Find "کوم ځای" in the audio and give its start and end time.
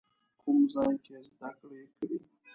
0.41-0.93